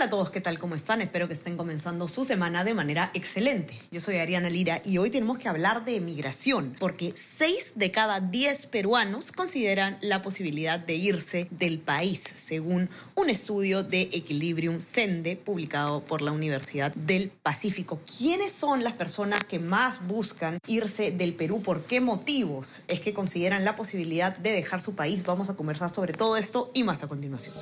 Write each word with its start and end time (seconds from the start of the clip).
Hola 0.00 0.06
a 0.06 0.10
todos, 0.10 0.30
¿qué 0.30 0.40
tal? 0.40 0.58
¿Cómo 0.58 0.76
están? 0.76 1.02
Espero 1.02 1.28
que 1.28 1.34
estén 1.34 1.58
comenzando 1.58 2.08
su 2.08 2.24
semana 2.24 2.64
de 2.64 2.72
manera 2.72 3.10
excelente. 3.12 3.78
Yo 3.90 4.00
soy 4.00 4.16
Ariana 4.16 4.48
Lira 4.48 4.80
y 4.82 4.96
hoy 4.96 5.10
tenemos 5.10 5.36
que 5.36 5.46
hablar 5.46 5.84
de 5.84 6.00
migración, 6.00 6.74
porque 6.80 7.12
6 7.14 7.74
de 7.74 7.90
cada 7.90 8.20
10 8.20 8.68
peruanos 8.68 9.30
consideran 9.30 9.98
la 10.00 10.22
posibilidad 10.22 10.80
de 10.80 10.94
irse 10.94 11.48
del 11.50 11.80
país, 11.80 12.24
según 12.34 12.88
un 13.14 13.28
estudio 13.28 13.82
de 13.82 14.08
Equilibrium 14.10 14.80
Sende 14.80 15.36
publicado 15.36 16.02
por 16.02 16.22
la 16.22 16.32
Universidad 16.32 16.94
del 16.94 17.28
Pacífico. 17.28 18.00
¿Quiénes 18.16 18.52
son 18.52 18.82
las 18.82 18.94
personas 18.94 19.44
que 19.44 19.58
más 19.58 20.06
buscan 20.06 20.60
irse 20.66 21.10
del 21.10 21.34
Perú? 21.34 21.60
¿Por 21.60 21.84
qué 21.84 22.00
motivos 22.00 22.84
es 22.88 23.02
que 23.02 23.12
consideran 23.12 23.66
la 23.66 23.74
posibilidad 23.74 24.34
de 24.34 24.52
dejar 24.52 24.80
su 24.80 24.94
país? 24.94 25.24
Vamos 25.24 25.50
a 25.50 25.56
conversar 25.56 25.90
sobre 25.90 26.14
todo 26.14 26.38
esto 26.38 26.70
y 26.72 26.84
más 26.84 27.02
a 27.02 27.08
continuación. 27.08 27.54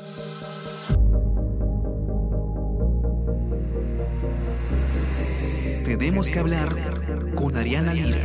Tenemos 5.99 6.31
que 6.31 6.39
hablar 6.39 7.35
con 7.35 7.57
Ariana 7.57 7.93
Lira. 7.93 8.21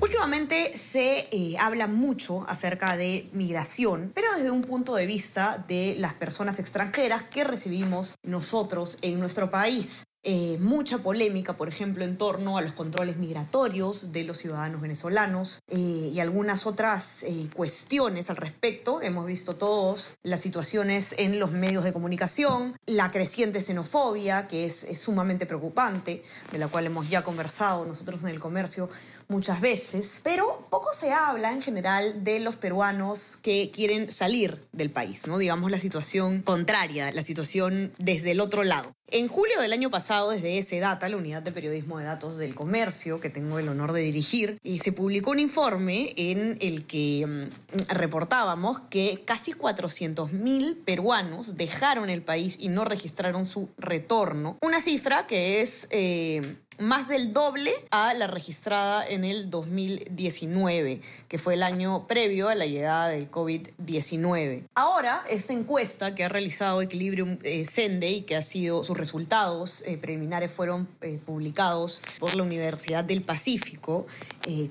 Últimamente 0.00 0.72
se 0.78 1.28
eh, 1.30 1.56
habla 1.60 1.86
mucho 1.86 2.46
acerca 2.48 2.96
de 2.96 3.28
migración, 3.32 4.12
pero 4.14 4.28
desde 4.36 4.50
un 4.50 4.62
punto 4.62 4.94
de 4.94 5.04
vista 5.04 5.62
de 5.68 5.96
las 5.98 6.14
personas 6.14 6.58
extranjeras 6.58 7.24
que 7.24 7.44
recibimos 7.44 8.16
nosotros 8.22 8.98
en 9.02 9.20
nuestro 9.20 9.50
país. 9.50 10.04
Eh, 10.26 10.56
mucha 10.58 10.98
polémica, 10.98 11.54
por 11.54 11.68
ejemplo, 11.68 12.02
en 12.02 12.16
torno 12.16 12.56
a 12.56 12.62
los 12.62 12.72
controles 12.72 13.18
migratorios 13.18 14.10
de 14.10 14.24
los 14.24 14.38
ciudadanos 14.38 14.80
venezolanos 14.80 15.62
eh, 15.68 15.76
y 16.14 16.18
algunas 16.18 16.64
otras 16.64 17.22
eh, 17.24 17.50
cuestiones 17.54 18.30
al 18.30 18.36
respecto. 18.36 19.02
Hemos 19.02 19.26
visto 19.26 19.56
todos 19.56 20.14
las 20.22 20.40
situaciones 20.40 21.14
en 21.18 21.38
los 21.38 21.50
medios 21.50 21.84
de 21.84 21.92
comunicación, 21.92 22.74
la 22.86 23.10
creciente 23.10 23.60
xenofobia, 23.60 24.48
que 24.48 24.64
es, 24.64 24.84
es 24.84 24.98
sumamente 24.98 25.44
preocupante, 25.44 26.22
de 26.50 26.58
la 26.58 26.68
cual 26.68 26.86
hemos 26.86 27.10
ya 27.10 27.22
conversado 27.22 27.84
nosotros 27.84 28.22
en 28.22 28.30
el 28.30 28.40
comercio 28.40 28.88
muchas 29.28 29.60
veces, 29.60 30.20
pero 30.22 30.66
poco 30.70 30.92
se 30.94 31.12
habla 31.12 31.52
en 31.52 31.62
general 31.62 32.24
de 32.24 32.40
los 32.40 32.56
peruanos 32.56 33.38
que 33.40 33.70
quieren 33.70 34.10
salir 34.10 34.60
del 34.72 34.90
país, 34.90 35.26
¿no? 35.26 35.38
Digamos 35.38 35.70
la 35.70 35.78
situación 35.78 36.42
contraria, 36.42 37.10
la 37.12 37.22
situación 37.22 37.92
desde 37.98 38.32
el 38.32 38.40
otro 38.40 38.64
lado. 38.64 38.94
En 39.08 39.28
julio 39.28 39.60
del 39.60 39.72
año 39.72 39.90
pasado, 39.90 40.30
desde 40.30 40.58
ese 40.58 40.80
data, 40.80 41.08
la 41.08 41.16
unidad 41.16 41.42
de 41.42 41.52
periodismo 41.52 41.98
de 41.98 42.04
datos 42.06 42.36
del 42.36 42.54
comercio, 42.54 43.20
que 43.20 43.30
tengo 43.30 43.58
el 43.58 43.68
honor 43.68 43.92
de 43.92 44.00
dirigir, 44.00 44.58
y 44.62 44.78
se 44.78 44.92
publicó 44.92 45.30
un 45.30 45.38
informe 45.38 46.14
en 46.16 46.56
el 46.60 46.84
que 46.86 47.24
mm, 47.26 47.92
reportábamos 47.92 48.80
que 48.90 49.22
casi 49.24 49.52
400.000 49.52 50.84
peruanos 50.84 51.56
dejaron 51.56 52.10
el 52.10 52.22
país 52.22 52.56
y 52.58 52.68
no 52.68 52.84
registraron 52.84 53.46
su 53.46 53.68
retorno. 53.78 54.58
Una 54.62 54.80
cifra 54.80 55.26
que 55.26 55.60
es 55.60 55.86
eh, 55.90 56.56
más 56.78 57.08
del 57.08 57.32
doble 57.32 57.72
a 57.90 58.14
la 58.14 58.26
registrada 58.26 59.06
en 59.06 59.24
el 59.24 59.50
2019, 59.50 61.00
que 61.28 61.38
fue 61.38 61.54
el 61.54 61.62
año 61.62 62.06
previo 62.06 62.48
a 62.48 62.54
la 62.54 62.66
llegada 62.66 63.08
del 63.08 63.30
COVID-19. 63.30 64.64
Ahora, 64.74 65.24
esta 65.28 65.52
encuesta 65.52 66.14
que 66.14 66.24
ha 66.24 66.28
realizado 66.28 66.82
Equilibrium 66.82 67.38
eh, 67.42 67.66
Sende 67.66 68.10
y 68.10 68.22
que 68.22 68.36
ha 68.36 68.42
sido, 68.42 68.84
sus 68.84 68.96
resultados 68.96 69.82
eh, 69.86 69.96
preliminares 69.96 70.52
fueron 70.52 70.88
eh, 71.00 71.18
publicados 71.24 72.02
por 72.18 72.34
la 72.34 72.42
Universidad 72.42 73.04
del 73.04 73.22
Pacífico, 73.22 74.06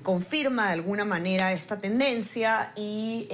confirma 0.02 0.68
de 0.68 0.74
alguna 0.74 1.04
manera 1.04 1.52
esta 1.52 1.78
tendencia 1.78 2.72
y 2.76 3.26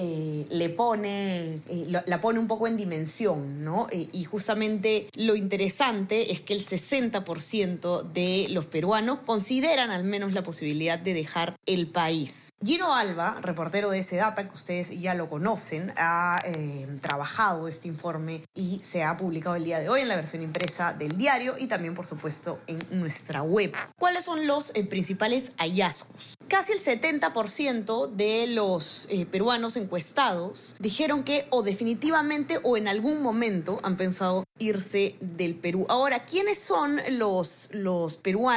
le 0.48 0.70
pone, 0.70 1.60
la 2.06 2.20
pone 2.20 2.38
un 2.38 2.46
poco 2.46 2.66
en 2.66 2.78
dimensión, 2.78 3.62
¿no? 3.62 3.88
y 3.90 4.24
justamente 4.24 5.08
lo 5.14 5.36
interesante 5.36 6.32
es 6.32 6.40
que 6.40 6.54
el 6.54 6.66
60% 6.66 8.02
de 8.12 8.46
los 8.48 8.59
peruanos 8.66 9.20
consideran 9.20 9.90
al 9.90 10.04
menos 10.04 10.32
la 10.32 10.42
posibilidad 10.42 10.98
de 10.98 11.14
dejar 11.14 11.56
el 11.66 11.88
país. 11.88 12.50
Gino 12.62 12.94
Alba, 12.94 13.38
reportero 13.40 13.88
de 13.88 14.00
ese 14.00 14.16
data, 14.16 14.46
que 14.46 14.54
ustedes 14.54 14.90
ya 15.00 15.14
lo 15.14 15.30
conocen, 15.30 15.94
ha 15.96 16.42
eh, 16.44 16.86
trabajado 17.00 17.68
este 17.68 17.88
informe 17.88 18.44
y 18.54 18.80
se 18.84 19.02
ha 19.02 19.16
publicado 19.16 19.56
el 19.56 19.64
día 19.64 19.78
de 19.78 19.88
hoy 19.88 20.02
en 20.02 20.08
la 20.08 20.16
versión 20.16 20.42
impresa 20.42 20.92
del 20.92 21.16
diario 21.16 21.56
y 21.58 21.68
también, 21.68 21.94
por 21.94 22.06
supuesto, 22.06 22.60
en 22.66 22.78
nuestra 22.90 23.42
web. 23.42 23.72
¿Cuáles 23.98 24.24
son 24.24 24.46
los 24.46 24.74
eh, 24.74 24.84
principales 24.84 25.52
hallazgos? 25.56 26.34
Casi 26.48 26.72
el 26.72 26.80
70% 26.80 28.10
de 28.10 28.46
los 28.48 29.06
eh, 29.10 29.24
peruanos 29.24 29.76
encuestados 29.76 30.74
dijeron 30.80 31.22
que 31.22 31.46
o 31.50 31.62
definitivamente 31.62 32.60
o 32.62 32.76
en 32.76 32.88
algún 32.88 33.22
momento 33.22 33.80
han 33.84 33.96
pensado 33.96 34.44
irse 34.58 35.16
del 35.20 35.54
Perú. 35.54 35.86
Ahora, 35.88 36.24
¿quiénes 36.24 36.58
son 36.58 37.00
los, 37.10 37.70
los 37.72 38.18
peruanos 38.18 38.49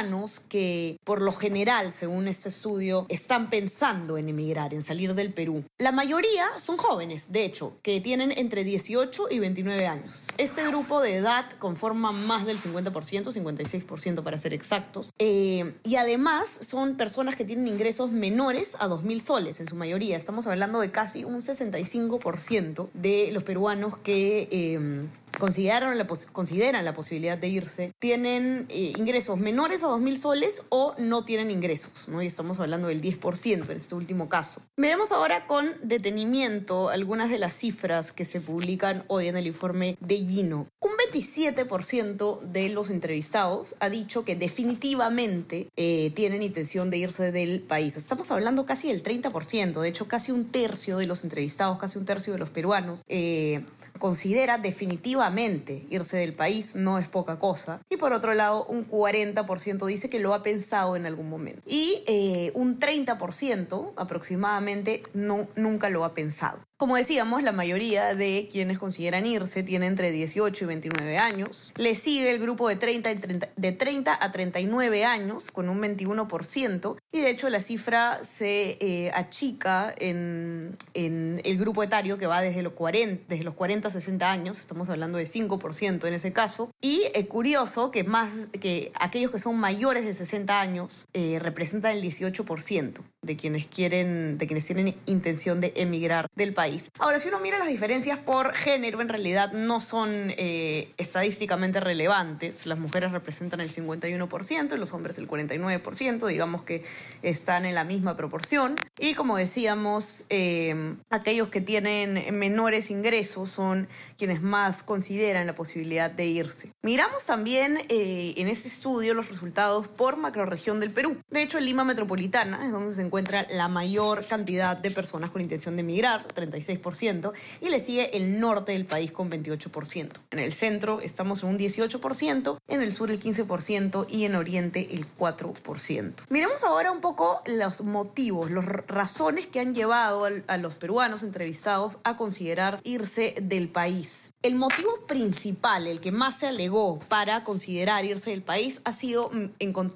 que 0.48 0.98
por 1.04 1.22
lo 1.22 1.30
general, 1.30 1.92
según 1.92 2.26
este 2.26 2.48
estudio, 2.48 3.06
están 3.08 3.48
pensando 3.48 4.18
en 4.18 4.28
emigrar, 4.28 4.74
en 4.74 4.82
salir 4.82 5.14
del 5.14 5.32
Perú? 5.32 5.64
La 5.78 5.92
mayoría 5.92 6.46
son 6.58 6.76
jóvenes, 6.76 7.30
de 7.30 7.44
hecho, 7.44 7.76
que 7.82 8.00
tienen 8.00 8.32
entre 8.36 8.64
18 8.64 9.28
y 9.30 9.38
29 9.38 9.86
años. 9.86 10.28
Este 10.36 10.66
grupo 10.66 11.00
de 11.00 11.16
edad 11.16 11.48
conforma 11.58 12.10
más 12.10 12.44
del 12.44 12.58
50%, 12.58 12.92
56% 13.32 14.22
para 14.24 14.36
ser 14.38 14.52
exactos. 14.52 15.10
Eh, 15.18 15.74
y 15.84 15.96
además 15.96 16.48
son 16.48 16.96
personas 16.96 17.36
que 17.36 17.44
tienen 17.44 17.68
ingresos 17.68 18.10
menores 18.10 18.76
a 18.80 18.88
2.000 18.88 19.20
soles 19.20 19.60
en 19.60 19.66
su 19.66 19.76
mayoría. 19.76 20.16
Estamos 20.16 20.48
hablando 20.48 20.80
de 20.80 20.90
casi 20.90 21.24
un 21.24 21.40
65% 21.40 22.88
de 22.94 23.30
los 23.32 23.44
peruanos 23.44 23.96
que... 23.98 24.48
Eh, 24.50 25.08
consideraron 25.38 25.94
consideran 26.32 26.84
la 26.84 26.94
posibilidad 26.94 27.38
de 27.38 27.48
irse, 27.48 27.92
tienen 27.98 28.66
eh, 28.68 28.92
ingresos 28.96 29.38
menores 29.38 29.82
a 29.82 29.88
2.000 29.88 30.16
soles 30.16 30.62
o 30.68 30.94
no 30.98 31.24
tienen 31.24 31.50
ingresos, 31.50 32.08
¿no? 32.08 32.22
Y 32.22 32.26
estamos 32.26 32.60
hablando 32.60 32.88
del 32.88 33.00
10% 33.00 33.70
en 33.70 33.76
este 33.76 33.94
último 33.94 34.28
caso. 34.28 34.62
Veremos 34.76 35.12
ahora 35.12 35.46
con 35.46 35.72
detenimiento 35.82 36.88
algunas 36.88 37.30
de 37.30 37.38
las 37.38 37.54
cifras 37.54 38.12
que 38.12 38.24
se 38.24 38.40
publican 38.40 39.04
hoy 39.08 39.28
en 39.28 39.36
el 39.36 39.46
informe 39.46 39.96
de 40.00 40.16
Gino. 40.16 40.66
Un 40.80 40.93
27% 41.14 42.40
de 42.40 42.68
los 42.70 42.90
entrevistados 42.90 43.76
ha 43.78 43.88
dicho 43.88 44.24
que 44.24 44.34
definitivamente 44.34 45.68
eh, 45.76 46.10
tienen 46.14 46.42
intención 46.42 46.90
de 46.90 46.98
irse 46.98 47.30
del 47.30 47.60
país. 47.60 47.96
Estamos 47.96 48.30
hablando 48.30 48.66
casi 48.66 48.88
del 48.88 49.02
30%, 49.02 49.80
de 49.80 49.88
hecho 49.88 50.08
casi 50.08 50.32
un 50.32 50.50
tercio 50.50 50.98
de 50.98 51.06
los 51.06 51.22
entrevistados, 51.22 51.78
casi 51.78 51.98
un 51.98 52.04
tercio 52.04 52.32
de 52.32 52.38
los 52.40 52.50
peruanos 52.50 53.02
eh, 53.08 53.64
considera 53.98 54.58
definitivamente 54.58 55.86
irse 55.88 56.16
del 56.16 56.34
país 56.34 56.74
no 56.74 56.98
es 56.98 57.08
poca 57.08 57.38
cosa. 57.38 57.80
Y 57.88 57.96
por 57.96 58.12
otro 58.12 58.34
lado, 58.34 58.64
un 58.64 58.88
40% 58.88 59.86
dice 59.86 60.08
que 60.08 60.18
lo 60.18 60.34
ha 60.34 60.42
pensado 60.42 60.96
en 60.96 61.06
algún 61.06 61.28
momento. 61.28 61.62
Y 61.66 62.02
eh, 62.06 62.50
un 62.54 62.78
30% 62.78 63.92
aproximadamente 63.96 65.02
no, 65.12 65.46
nunca 65.54 65.90
lo 65.90 66.04
ha 66.04 66.14
pensado. 66.14 66.58
Como 66.76 66.96
decíamos, 66.96 67.44
la 67.44 67.52
mayoría 67.52 68.16
de 68.16 68.48
quienes 68.50 68.80
consideran 68.80 69.24
irse 69.26 69.62
tiene 69.62 69.86
entre 69.86 70.10
18 70.10 70.64
y 70.64 70.66
29 70.66 71.18
años. 71.18 71.72
Le 71.76 71.94
sigue 71.94 72.34
el 72.34 72.40
grupo 72.40 72.68
de 72.68 72.74
30, 72.74 73.14
de 73.56 73.72
30 73.72 74.18
a 74.20 74.32
39 74.32 75.04
años 75.04 75.52
con 75.52 75.68
un 75.68 75.80
21% 75.80 76.96
y 77.12 77.20
de 77.20 77.30
hecho 77.30 77.48
la 77.48 77.60
cifra 77.60 78.18
se 78.24 78.76
eh, 78.80 79.12
achica 79.14 79.94
en, 79.98 80.76
en, 80.94 81.40
el 81.44 81.58
grupo 81.58 81.84
etario 81.84 82.18
que 82.18 82.26
va 82.26 82.40
desde 82.40 82.62
los, 82.62 82.72
40, 82.72 83.26
desde 83.28 83.44
los 83.44 83.54
40 83.54 83.86
a 83.86 83.90
60 83.92 84.28
años, 84.28 84.58
estamos 84.58 84.88
hablando 84.88 85.18
de 85.18 85.24
5% 85.24 86.08
en 86.08 86.14
ese 86.14 86.32
caso. 86.32 86.70
Y 86.80 87.04
es 87.14 87.28
curioso 87.28 87.92
que, 87.92 88.02
más, 88.02 88.48
que 88.60 88.90
aquellos 88.98 89.30
que 89.30 89.38
son 89.38 89.56
mayores 89.58 90.04
de 90.04 90.12
60 90.12 90.60
años 90.60 91.06
eh, 91.12 91.38
representan 91.38 91.92
el 91.92 92.02
18% 92.02 92.98
de 93.22 93.36
quienes, 93.36 93.66
quieren, 93.66 94.38
de 94.38 94.46
quienes 94.48 94.66
tienen 94.66 94.96
intención 95.06 95.60
de 95.60 95.72
emigrar 95.76 96.26
del 96.34 96.52
país. 96.52 96.63
Ahora, 96.98 97.18
si 97.18 97.28
uno 97.28 97.40
mira 97.40 97.58
las 97.58 97.68
diferencias 97.68 98.18
por 98.18 98.54
género, 98.54 99.00
en 99.00 99.08
realidad 99.08 99.52
no 99.52 99.80
son 99.80 100.32
eh, 100.36 100.92
estadísticamente 100.96 101.80
relevantes. 101.80 102.66
Las 102.66 102.78
mujeres 102.78 103.12
representan 103.12 103.60
el 103.60 103.72
51% 103.72 104.74
y 104.74 104.78
los 104.78 104.92
hombres 104.92 105.18
el 105.18 105.28
49%, 105.28 106.26
digamos 106.26 106.62
que 106.62 106.84
están 107.22 107.66
en 107.66 107.74
la 107.74 107.84
misma 107.84 108.16
proporción. 108.16 108.76
Y 108.98 109.14
como 109.14 109.36
decíamos, 109.36 110.24
eh, 110.30 110.94
aquellos 111.10 111.48
que 111.48 111.60
tienen 111.60 112.38
menores 112.38 112.90
ingresos 112.90 113.50
son 113.50 113.88
quienes 114.16 114.42
más 114.42 114.82
consideran 114.82 115.46
la 115.46 115.54
posibilidad 115.54 116.10
de 116.10 116.26
irse. 116.26 116.72
Miramos 116.82 117.24
también 117.26 117.78
eh, 117.88 118.34
en 118.36 118.48
este 118.48 118.68
estudio 118.68 119.14
los 119.14 119.28
resultados 119.28 119.88
por 119.88 120.16
macroregión 120.16 120.80
del 120.80 120.92
Perú. 120.92 121.18
De 121.30 121.42
hecho, 121.42 121.58
en 121.58 121.66
Lima 121.66 121.84
Metropolitana 121.84 122.64
es 122.64 122.72
donde 122.72 122.92
se 122.92 123.02
encuentra 123.02 123.46
la 123.50 123.68
mayor 123.68 124.24
cantidad 124.26 124.76
de 124.76 124.90
personas 124.90 125.30
con 125.30 125.42
intención 125.42 125.76
de 125.76 125.80
emigrar, 125.80 126.24
36%, 126.54 127.32
y 127.60 127.68
le 127.68 127.84
sigue 127.84 128.16
el 128.16 128.40
norte 128.40 128.72
del 128.72 128.86
país 128.86 129.12
con 129.12 129.30
28%. 129.30 130.10
En 130.30 130.38
el 130.38 130.52
centro 130.52 131.00
estamos 131.00 131.42
en 131.42 131.50
un 131.50 131.58
18%, 131.58 132.58
en 132.68 132.82
el 132.82 132.92
sur 132.92 133.10
el 133.10 133.20
15% 133.20 134.06
y 134.08 134.24
en 134.24 134.34
oriente 134.34 134.94
el 134.94 135.06
4%. 135.16 136.12
Miremos 136.28 136.64
ahora 136.64 136.90
un 136.90 137.00
poco 137.00 137.42
los 137.46 137.82
motivos, 137.82 138.50
las 138.50 138.64
razones 138.66 139.46
que 139.46 139.60
han 139.60 139.74
llevado 139.74 140.26
a 140.46 140.56
los 140.56 140.74
peruanos 140.74 141.22
entrevistados 141.22 141.98
a 142.04 142.16
considerar 142.16 142.80
irse 142.84 143.34
del 143.40 143.68
país. 143.68 144.32
El 144.42 144.56
motivo 144.56 145.06
principal, 145.06 145.86
el 145.86 146.00
que 146.00 146.12
más 146.12 146.40
se 146.40 146.46
alegó 146.48 146.98
para 147.08 147.44
considerar 147.44 148.04
irse 148.04 148.30
del 148.30 148.42
país, 148.42 148.82
ha 148.84 148.92
sido 148.92 149.30
mm, 149.32 149.44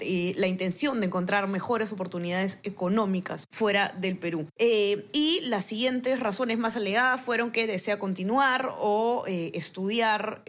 eh, 0.01 0.33
la 0.37 0.47
intención 0.47 1.01
de 1.01 1.07
encontrar 1.07 1.49
mejores 1.49 1.93
oportunidades 1.93 2.59
económicas 2.63 3.47
fuera 3.51 3.95
del 3.99 4.19
Perú. 4.19 4.47
Eh, 4.57 5.07
y 5.13 5.41
las 5.43 5.67
siguientes 5.67 6.21
razones 6.21 6.48
más 6.57 6.77
alegadas 6.77 7.21
fueron 7.21 7.51
que 7.51 7.67
desea 7.67 7.99
continuar 7.99 8.73
o 8.79 9.25
eh, 9.27 9.51
estudiar, 9.53 10.43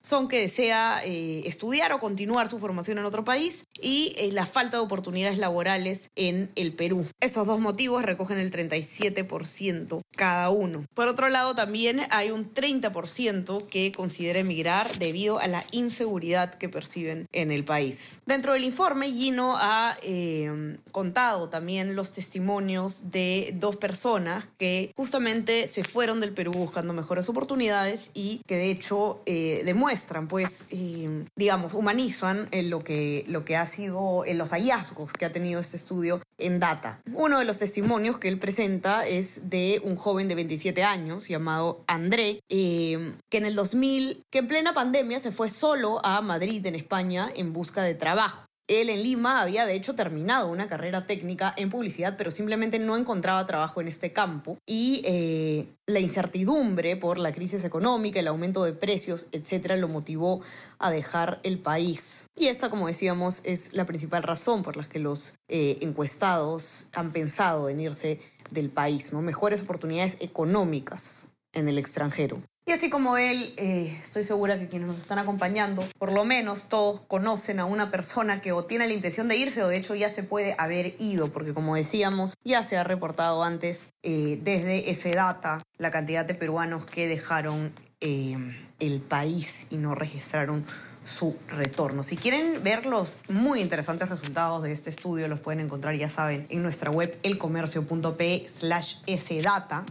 son 0.00 0.28
que 0.28 0.38
desea 0.38 1.02
estudiar 1.04 1.92
o 1.92 1.98
continuar 1.98 2.48
su 2.48 2.58
formación 2.60 2.98
en 2.98 3.04
otro 3.04 3.24
país 3.24 3.64
y 3.80 4.14
la 4.30 4.46
falta 4.46 4.76
de 4.76 4.82
oportunidades 4.84 5.38
laborales 5.38 6.10
en 6.14 6.50
el 6.54 6.74
Perú. 6.74 7.06
Esos 7.20 7.46
dos 7.46 7.58
motivos 7.58 8.02
recogen 8.04 8.38
el 8.38 8.50
37% 8.52 10.02
cada 10.16 10.50
uno. 10.50 10.84
Por 10.94 11.08
otro 11.08 11.28
lado, 11.28 11.54
también 11.54 12.02
hay 12.10 12.30
un 12.30 12.52
30% 12.52 13.66
que 13.68 13.92
considera 13.92 14.38
emigrar 14.38 14.98
debido 14.98 15.38
a 15.38 15.46
la 15.46 15.64
inseguridad 15.72 16.54
que 16.54 16.68
perciben 16.68 17.26
en 17.32 17.50
el 17.50 17.64
país. 17.64 18.20
Dentro 18.26 18.52
del 18.52 18.64
informe, 18.64 19.10
Gino 19.10 19.56
ha 19.58 19.96
eh, 20.02 20.78
contado 20.90 21.48
también 21.48 21.96
los 21.96 22.12
testimonios 22.12 23.10
de 23.10 23.54
dos 23.58 23.76
personas 23.76 24.48
que 24.58 24.92
justamente 24.96 25.31
se 25.70 25.84
fueron 25.84 26.20
del 26.20 26.32
Perú 26.32 26.52
buscando 26.52 26.92
mejores 26.94 27.28
oportunidades 27.28 28.10
y 28.14 28.40
que 28.46 28.56
de 28.56 28.70
hecho 28.70 29.22
eh, 29.26 29.62
demuestran, 29.64 30.28
pues, 30.28 30.66
eh, 30.70 31.24
digamos, 31.36 31.74
humanizan 31.74 32.48
lo, 32.64 32.80
que, 32.80 33.24
lo 33.28 33.44
que 33.44 33.56
ha 33.56 33.66
sido 33.66 34.24
los 34.26 34.50
hallazgos 34.50 35.12
que 35.12 35.24
ha 35.24 35.32
tenido 35.32 35.60
este 35.60 35.76
estudio 35.76 36.20
en 36.38 36.58
data. 36.58 37.00
Uno 37.14 37.38
de 37.38 37.44
los 37.44 37.58
testimonios 37.58 38.18
que 38.18 38.28
él 38.28 38.38
presenta 38.38 39.06
es 39.06 39.48
de 39.48 39.80
un 39.84 39.96
joven 39.96 40.28
de 40.28 40.34
27 40.34 40.82
años 40.82 41.28
llamado 41.28 41.82
André, 41.86 42.40
que 42.48 43.38
en 43.38 43.46
el 43.46 43.54
2000, 43.54 44.22
que 44.30 44.38
en 44.38 44.46
plena 44.46 44.74
pandemia 44.74 45.18
se 45.18 45.32
fue 45.32 45.48
solo 45.48 46.04
a 46.04 46.20
Madrid, 46.20 46.64
en 46.66 46.74
España, 46.74 47.30
en 47.34 47.52
busca 47.52 47.82
de 47.82 47.94
trabajo. 47.94 48.44
Él 48.80 48.90
en 48.90 49.02
Lima 49.02 49.40
había 49.40 49.66
de 49.66 49.74
hecho 49.74 49.94
terminado 49.94 50.48
una 50.48 50.66
carrera 50.66 51.06
técnica 51.06 51.52
en 51.56 51.68
publicidad, 51.68 52.16
pero 52.16 52.30
simplemente 52.30 52.78
no 52.78 52.96
encontraba 52.96 53.44
trabajo 53.44 53.80
en 53.80 53.88
este 53.88 54.12
campo. 54.12 54.56
Y 54.66 55.02
eh, 55.04 55.68
la 55.86 56.00
incertidumbre 56.00 56.96
por 56.96 57.18
la 57.18 57.32
crisis 57.32 57.64
económica, 57.64 58.20
el 58.20 58.28
aumento 58.28 58.64
de 58.64 58.72
precios, 58.72 59.26
etcétera, 59.32 59.76
lo 59.76 59.88
motivó 59.88 60.40
a 60.78 60.90
dejar 60.90 61.40
el 61.42 61.58
país. 61.58 62.26
Y 62.36 62.46
esta, 62.46 62.70
como 62.70 62.86
decíamos, 62.86 63.42
es 63.44 63.72
la 63.74 63.84
principal 63.84 64.22
razón 64.22 64.62
por 64.62 64.76
la 64.76 64.84
que 64.84 64.98
los 64.98 65.34
eh, 65.48 65.78
encuestados 65.80 66.88
han 66.92 67.12
pensado 67.12 67.68
en 67.68 67.80
irse 67.80 68.20
del 68.50 68.70
país, 68.70 69.12
¿no? 69.12 69.22
Mejores 69.22 69.62
oportunidades 69.62 70.16
económicas 70.20 71.26
en 71.52 71.68
el 71.68 71.78
extranjero. 71.78 72.38
Y 72.64 72.70
así 72.70 72.90
como 72.90 73.16
él, 73.16 73.54
eh, 73.56 73.98
estoy 74.00 74.22
segura 74.22 74.56
que 74.56 74.68
quienes 74.68 74.86
nos 74.86 74.98
están 74.98 75.18
acompañando, 75.18 75.84
por 75.98 76.12
lo 76.12 76.24
menos 76.24 76.68
todos 76.68 77.00
conocen 77.00 77.58
a 77.58 77.64
una 77.64 77.90
persona 77.90 78.40
que 78.40 78.52
o 78.52 78.62
tiene 78.62 78.86
la 78.86 78.92
intención 78.92 79.26
de 79.26 79.36
irse 79.36 79.64
o 79.64 79.68
de 79.68 79.76
hecho 79.76 79.96
ya 79.96 80.08
se 80.08 80.22
puede 80.22 80.54
haber 80.58 80.94
ido, 81.00 81.32
porque 81.32 81.54
como 81.54 81.74
decíamos, 81.74 82.34
ya 82.44 82.62
se 82.62 82.76
ha 82.76 82.84
reportado 82.84 83.42
antes 83.42 83.88
eh, 84.04 84.38
desde 84.42 84.90
ese 84.90 85.10
data 85.10 85.60
la 85.76 85.90
cantidad 85.90 86.24
de 86.24 86.34
peruanos 86.34 86.84
que 86.84 87.08
dejaron 87.08 87.72
eh, 88.00 88.36
el 88.78 89.00
país 89.00 89.66
y 89.70 89.76
no 89.76 89.96
registraron 89.96 90.64
su 91.04 91.36
retorno. 91.48 92.04
Si 92.04 92.16
quieren 92.16 92.62
ver 92.62 92.86
los 92.86 93.16
muy 93.28 93.60
interesantes 93.60 94.08
resultados 94.08 94.62
de 94.62 94.70
este 94.70 94.90
estudio, 94.90 95.26
los 95.26 95.40
pueden 95.40 95.58
encontrar, 95.58 95.96
ya 95.96 96.08
saben, 96.08 96.44
en 96.48 96.62
nuestra 96.62 96.92
web 96.92 97.18
elcomercio.p 97.24 98.48
slash 98.56 98.98
sdata 99.18 99.84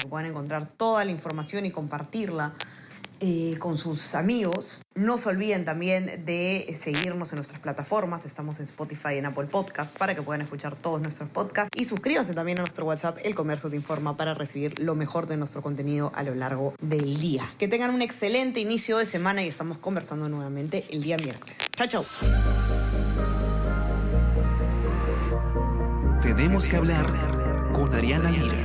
que 0.00 0.08
puedan 0.08 0.26
encontrar 0.26 0.66
toda 0.66 1.04
la 1.04 1.10
información 1.10 1.66
y 1.66 1.70
compartirla 1.70 2.54
eh, 3.20 3.56
con 3.58 3.78
sus 3.78 4.14
amigos. 4.14 4.82
No 4.94 5.18
se 5.18 5.28
olviden 5.28 5.64
también 5.64 6.24
de 6.26 6.76
seguirnos 6.78 7.32
en 7.32 7.36
nuestras 7.36 7.60
plataformas. 7.60 8.26
Estamos 8.26 8.58
en 8.58 8.66
Spotify 8.66 9.14
y 9.14 9.18
en 9.18 9.26
Apple 9.26 9.46
Podcast 9.46 9.96
para 9.96 10.14
que 10.14 10.22
puedan 10.22 10.42
escuchar 10.42 10.76
todos 10.76 11.00
nuestros 11.00 11.30
podcasts. 11.30 11.70
Y 11.74 11.84
suscríbanse 11.84 12.34
también 12.34 12.58
a 12.58 12.62
nuestro 12.62 12.84
WhatsApp, 12.84 13.18
El 13.22 13.34
Comercio 13.34 13.70
Te 13.70 13.76
Informa, 13.76 14.16
para 14.16 14.34
recibir 14.34 14.78
lo 14.80 14.94
mejor 14.94 15.26
de 15.26 15.36
nuestro 15.36 15.62
contenido 15.62 16.12
a 16.14 16.22
lo 16.22 16.34
largo 16.34 16.74
del 16.80 17.18
día. 17.20 17.44
Que 17.58 17.68
tengan 17.68 17.94
un 17.94 18.02
excelente 18.02 18.60
inicio 18.60 18.98
de 18.98 19.06
semana 19.06 19.42
y 19.42 19.48
estamos 19.48 19.78
conversando 19.78 20.28
nuevamente 20.28 20.84
el 20.90 21.02
día 21.02 21.16
miércoles. 21.16 21.58
Chao, 21.76 21.86
chao. 21.86 22.04
Tenemos 26.20 26.66
que 26.68 26.76
hablar 26.76 27.72
con 27.72 27.94
Ariana 27.94 28.30
Lira. 28.30 28.64